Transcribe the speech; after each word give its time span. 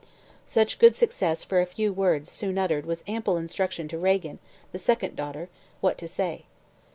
Such 0.47 0.79
good 0.79 0.95
success 0.95 1.43
for 1.43 1.61
a 1.61 1.67
few 1.67 1.93
words 1.93 2.31
soon 2.31 2.57
uttered 2.57 2.87
was 2.87 3.03
ample 3.07 3.37
instruction 3.37 3.87
to 3.89 3.99
Regan, 3.99 4.39
the 4.71 4.79
second 4.79 5.15
daughter, 5.15 5.47
what 5.79 5.99
to 5.99 6.07
say. 6.07 6.45